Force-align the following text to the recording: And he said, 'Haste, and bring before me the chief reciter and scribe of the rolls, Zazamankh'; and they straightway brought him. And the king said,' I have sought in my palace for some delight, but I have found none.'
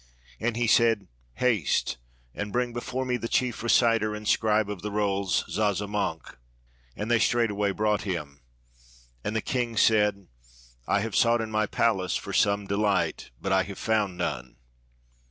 And 0.39 0.55
he 0.55 0.65
said, 0.65 1.07
'Haste, 1.35 1.99
and 2.33 2.51
bring 2.51 2.73
before 2.73 3.05
me 3.05 3.17
the 3.17 3.27
chief 3.27 3.61
reciter 3.61 4.15
and 4.15 4.27
scribe 4.27 4.67
of 4.67 4.81
the 4.81 4.89
rolls, 4.89 5.45
Zazamankh'; 5.47 6.37
and 6.95 7.11
they 7.11 7.19
straightway 7.19 7.69
brought 7.71 8.01
him. 8.01 8.41
And 9.23 9.35
the 9.35 9.41
king 9.41 9.77
said,' 9.77 10.25
I 10.87 11.01
have 11.01 11.15
sought 11.15 11.39
in 11.39 11.51
my 11.51 11.67
palace 11.67 12.15
for 12.17 12.33
some 12.33 12.65
delight, 12.65 13.29
but 13.39 13.53
I 13.53 13.61
have 13.61 13.77
found 13.77 14.17
none.' 14.17 14.55